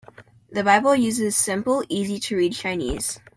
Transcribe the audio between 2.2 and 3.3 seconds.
to read Chinese.